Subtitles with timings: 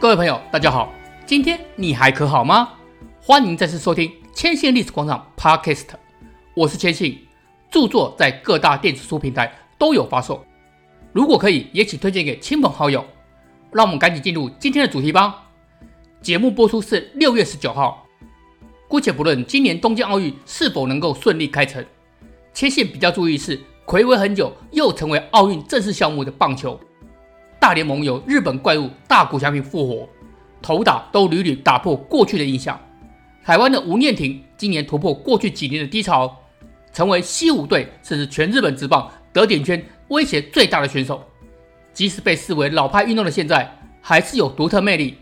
[0.00, 0.90] 各位朋友，大家好，
[1.26, 2.70] 今天你还可好吗？
[3.20, 5.88] 欢迎再次收听千信历史广场 Podcast，
[6.54, 7.18] 我是千信，
[7.70, 10.42] 著作在各大电子书平台都有发售，
[11.12, 13.04] 如果可以，也请推荐给亲朋好友。
[13.72, 15.46] 让我们赶紧进入今天的主题吧。
[16.22, 18.06] 节目播出是六月十九号，
[18.88, 21.84] 姑且不论今年东京奥运是否能够顺利开成，
[22.54, 26.80] 千信比较注意是睽违很久又成为奥运正式项目的棒球。
[27.60, 30.08] 大联盟有日本怪物大谷翔平复活，
[30.62, 32.80] 投打都屡屡打破过去的印象。
[33.44, 36.34] 台湾的吴念庭今年突破过去几年的低潮，
[36.92, 41.22] 成为西武队甚至全日本职棒得点圈威胁最大的选手。
[41.92, 45.18] 即使被视为老派运动的现在，还是有独特魅力。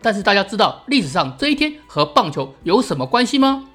[0.00, 3.68] 但是大家知道历史上这一天和棒球有什么关系吗？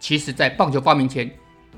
[0.00, 1.30] 其实，在棒球发明前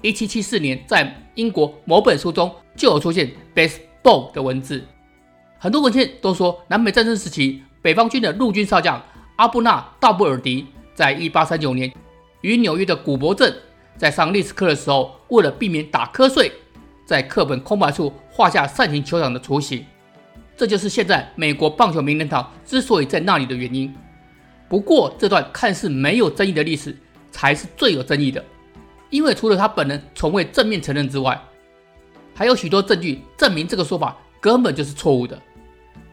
[0.02, 4.86] ，1774年在英国某本书中就有出现 “baseball” 的文字。
[5.64, 9.02] 很多文献都说，南北战争时期，北方军的陆军少将
[9.36, 11.91] 阿布纳·道布尔迪在1839年
[12.42, 13.50] 于纽约的古柏镇，
[13.97, 16.53] 在上历史课的时候，为了避免打瞌睡，
[17.06, 19.83] 在课本空白处画下扇形球场的雏形。
[20.55, 23.91] 这就是现在美国棒球名人堂之所以在那里的原因。
[24.69, 26.94] 不过，这段看似没有争议的历史
[27.31, 28.44] 才是最有争议的，
[29.08, 31.41] 因为除了他本人从未正面承认之外，
[32.34, 35.41] 还有许多证据证明这个说法根本就是错误的。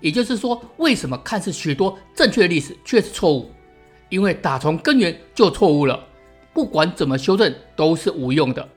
[0.02, 3.50] 也就是说，为什么看似许多正确的历史却是错误？
[4.10, 5.98] 因为打从根源就错误了，
[6.54, 8.68] 不管怎么修正都是无用的。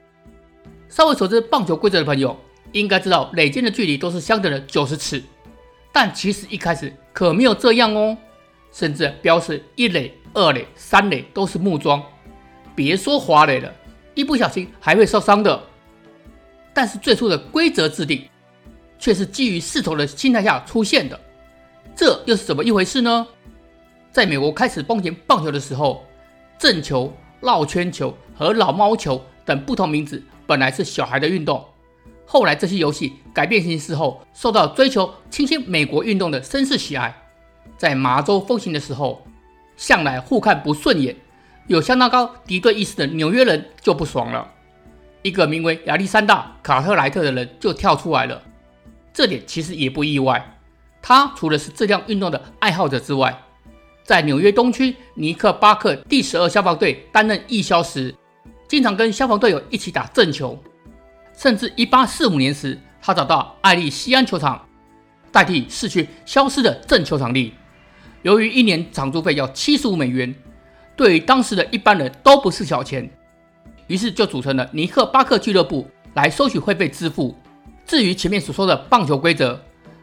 [0.88, 2.38] 稍微熟知棒球规则的朋友
[2.70, 5.20] 应该知道，垒间的距离都是相等的九十尺，
[5.92, 8.16] 但其实一开始可没有这样哦，
[8.70, 12.00] 甚至标示一垒、二垒、三垒都是木桩，
[12.76, 13.72] 别说滑垒了，
[14.14, 15.60] 一不小心还会受伤的。
[16.72, 18.24] 但是最初的规则制定，
[19.04, 21.20] 却是基于势头的心态下出现的，
[21.94, 23.26] 这又是怎么一回事呢？
[24.10, 26.06] 在美国开始风行棒球的时候，
[26.58, 31.62] 正球、绕圈球和老猫球等不同名字本来是小孩的运动，
[32.24, 37.14] 后来这些游戏改变形式后，受到追求清新美国运动的绅士喜爱。
[37.76, 39.26] 在麻州风行的时候，
[39.76, 41.14] 向来互看不顺眼、
[41.66, 44.50] 有相当高敌对意识的纽约人就不爽了，
[45.20, 48.40] 一个名为亚历山大·卡特莱特的人就跳出来了。
[49.14, 50.58] 这点其实也不意外，
[51.00, 53.40] 他除了是这项运动的爱好者之外，
[54.02, 58.12] 在纽约东区尼克巴克第十二消防队担任义消时，
[58.68, 60.58] 经常跟消防队友一起打正球，
[61.32, 64.66] 甚至1845年时，他找到艾利西安球场
[65.30, 67.54] 代替逝去消失的正球场地。
[68.22, 70.34] 由于一年场租费要七十五美元，
[70.96, 73.08] 对于当时的一般人都不是小钱，
[73.86, 77.38] 于是就组成了尼克巴克俱乐部来收取会费支付。
[77.86, 79.60] 至于前面所说的棒球规则，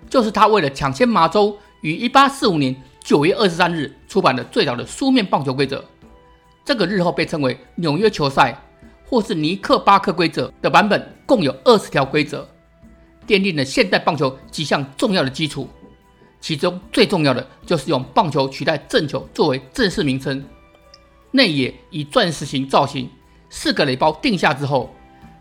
[0.09, 5.83] 就是他为了抢先麻州于1845年9月23日出版的最早的书面棒球规则。
[6.63, 8.55] 这个日后被称为纽约球赛
[9.03, 12.47] 或是尼克巴克规则的版本，共有二十条规则，
[13.25, 15.67] 奠定了现代棒球几项重要的基础。
[16.39, 20.43] 其中最重要的就是用棒球取代正球作为正式名称，
[21.31, 23.09] 内野以钻石形造型，
[23.49, 24.95] 四个垒包定下之后，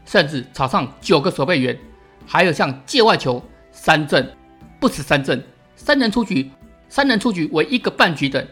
[0.04, 1.78] 甚至场上九个守备员。
[2.26, 4.30] 还有像界外球、三振、
[4.78, 5.42] 不止三振、
[5.76, 6.50] 三人出局、
[6.88, 8.46] 三人出局为一个半局等，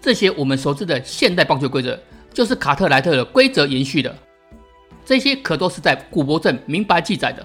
[0.00, 1.98] 这些我们熟知的现代棒球规则，
[2.32, 4.14] 就是卡特莱特的规则延续的。
[5.04, 7.44] 这些可都是在古柏镇明白记载的。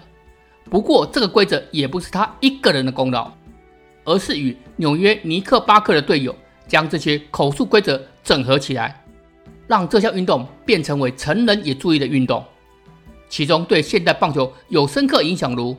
[0.70, 3.32] 不过，这个规则也不是他一个人的功劳，
[4.04, 6.36] 而是与纽约尼克巴克的队友
[6.68, 9.04] 将这些口述规则整合起来，
[9.68, 12.44] 让这项运动变成为成人也注意的运动。
[13.28, 15.76] 其中对现代棒球有深刻影响，如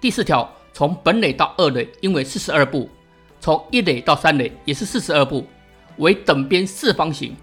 [0.00, 2.88] 第四条，从本垒到二垒应为四十二步，
[3.40, 5.44] 从一垒到三垒也是四十二步，
[5.96, 7.34] 为等边四方形。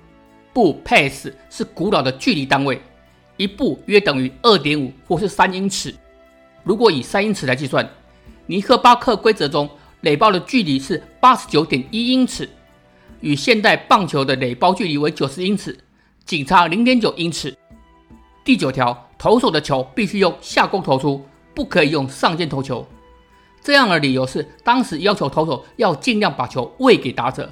[0.53, 2.81] 步 pace 是古老的距离单位，
[3.35, 5.93] 一步约等于二点五或是三英尺。
[6.63, 7.85] 如果以三英尺来计算，
[8.45, 9.69] 尼克巴克规则中
[9.99, 12.47] 垒包的距离是八十九点一英尺，
[13.19, 15.77] 与现代棒球的垒包距离为九十英尺，
[16.25, 17.53] 仅差零点九英尺。
[18.45, 19.04] 第九条。
[19.17, 22.85] 投手的球必须用下勾投出，不可以用上肩投球。
[23.61, 27.49] 这样的理由是，当时要求投手要尽量把球喂给打者。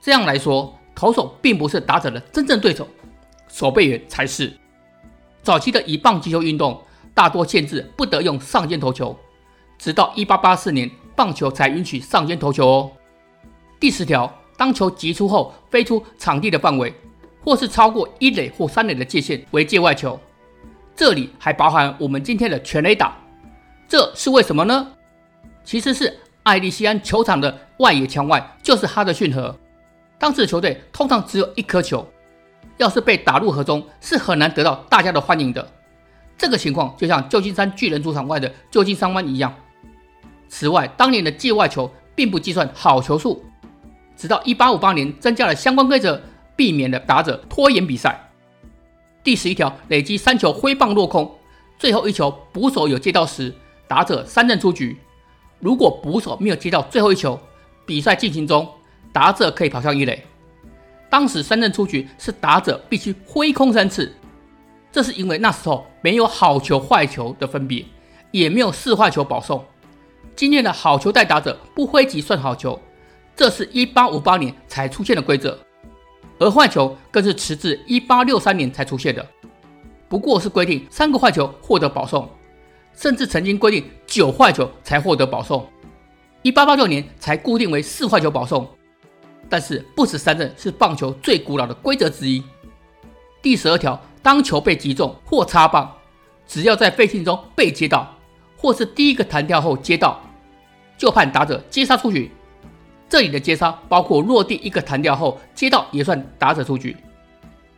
[0.00, 2.88] 这样来说，投手并不是打者的真正对手，
[3.48, 4.52] 守备员才是。
[5.42, 6.82] 早期的乙棒击球运动
[7.14, 9.16] 大多限制不得用上肩投球，
[9.78, 12.90] 直到1884年，棒球才允许上肩投球哦。
[13.78, 16.92] 第十条，当球击出后飞出场地的范围，
[17.44, 20.18] 或是超过一垒或三垒的界限，为界外球。
[20.98, 23.16] 这里还包含我们今天的全垒打，
[23.86, 24.88] 这是为什么呢？
[25.62, 29.56] 其实是艾利西安球场的外野墙外就是哈德逊河。
[30.18, 32.04] 当时的球队通常只有一颗球，
[32.78, 35.64] 要是被打入河中，是很难得到大家的欢迎的。
[36.36, 39.54] 这个情况就像旧金山巨人主场外的旧金山湾一样。
[40.48, 43.44] 此外，当年的界外球并不计算好球数，
[44.16, 46.20] 直到1858年增加了相关规则，
[46.56, 48.27] 避免了打者拖延比赛。
[49.22, 51.30] 第十一条，累积三球挥棒落空，
[51.78, 53.54] 最后一球捕手有接到时，
[53.86, 54.96] 打者三振出局。
[55.60, 57.38] 如果捕手没有接到最后一球，
[57.84, 58.66] 比赛进行中，
[59.12, 60.24] 打者可以跑向一垒。
[61.10, 64.14] 当时三振出局是打者必须挥空三次，
[64.92, 67.84] 这是因为那时候没有好球坏球的分别，
[68.30, 69.64] 也没有四坏球保送。
[70.36, 72.78] 今天的好球带打者不挥即算好球，
[73.34, 75.58] 这是一八五八年才出现的规则，
[76.38, 79.26] 而坏球更是迟至一八六三年才出现的，
[80.08, 82.28] 不过是规定三个坏球获得保送。
[82.94, 85.64] 甚至曾经规定九坏球才获得保送，
[86.42, 88.68] 一八八六年才固定为四坏球保送。
[89.48, 92.42] 但是不死三振是棒球最古老的规则之一。
[93.40, 95.90] 第十二条，当球被击中或擦棒，
[96.46, 98.16] 只要在废信中被接到，
[98.56, 100.20] 或是第一个弹跳后接到，
[100.96, 102.30] 就判打者接杀出局。
[103.08, 106.96] 这里的接杀包括落地一个弹跳后接到也算打者出局。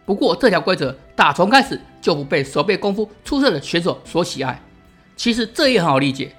[0.05, 4.61] 不过这条规则打从开始就不被守备功夫出色的选手所喜爱。
[5.15, 6.35] 其实这也很好理解，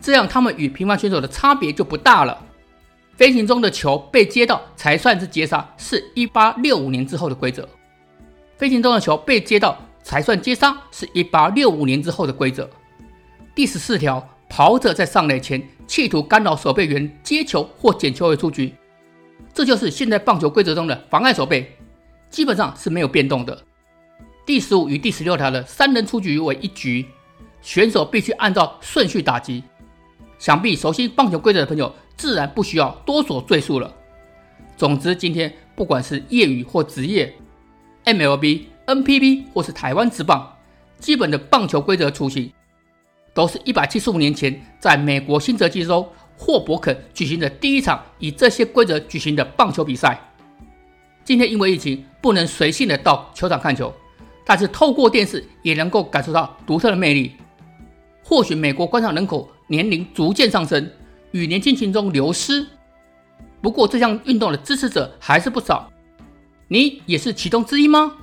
[0.00, 2.46] 这样他们与平凡选手的差别就不大了。
[3.16, 7.68] 飞行中的球被接到才算是接杀，是一八六五年之后的规则。
[8.56, 12.70] 飞行中的球被接到才算接杀，是一八六五年之后的规则。
[13.54, 18.74] 第十四条，跑者在上垒前企图干扰守备员接球或捡球而出局，
[19.54, 21.74] 这就是现在棒球规则中的妨碍守备，
[22.28, 23.62] 基本上是没有变动的。
[24.44, 27.06] 第十五与第十六条的三人出局为一局。
[27.62, 29.62] 选手必须按照顺序打击。
[30.38, 33.94] 想必熟悉棒球规则的朋友，自然不需要多所赘述了。
[34.78, 37.34] 总之，今天不管是业余或职业
[38.06, 40.56] ，MLB、NPB 或是台湾职棒，
[40.98, 42.50] 基本的棒球规则雏形，
[43.32, 50.18] 都是一百七十五年前在美国新泽西州霍伯肯举行的第一场以这些规则举行的棒球比赛。
[51.24, 53.92] 今天因为疫情，不能随性的到球场看球，
[54.44, 57.32] 但是透过电视也能够感受到独特的魅力。
[58.24, 60.90] 或许美国观赏人口年龄逐渐上升，
[61.32, 62.66] 与年轻群众流失。
[63.60, 65.92] 不过这项运动的支持者还是不少，
[66.68, 68.16] 你也是其中之一吗？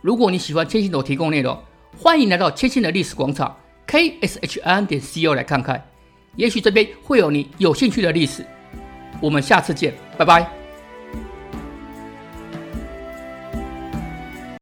[0.00, 1.58] 如果你喜欢千信斗提供内容，
[1.98, 3.56] 欢迎来到千信的历史广场
[3.94, 5.82] kshin 点 co 来看看，
[6.36, 8.44] 也许这边会有你有兴趣的历史。
[9.20, 10.63] 我们下次见，拜拜。